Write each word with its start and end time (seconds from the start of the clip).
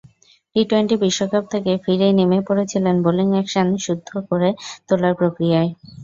T twenty 0.55 0.95
বিশ্বকাপ 1.03 1.43
থেকে 1.53 1.71
ফিরেই 1.83 2.13
নেমে 2.19 2.39
পড়েছিলেন 2.47 2.95
বোলিং 3.05 3.27
অ্যাকশন 3.33 3.67
শুদ্ধ 3.85 4.09
করে 4.29 4.49
তোলার 4.87 5.13
প্রক্রিয়ায়। 5.19 5.69